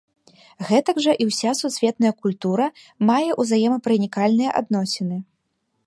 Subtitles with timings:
[0.69, 2.67] Гэтак жа і ўся сусветная культура
[3.11, 5.17] мае ўзаемапранікальныя адносіны.